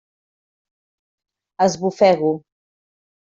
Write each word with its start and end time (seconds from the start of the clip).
Esbufego. 1.65 2.31